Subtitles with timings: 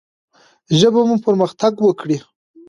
[0.79, 2.17] ژبه مو پرمختګ وکړي.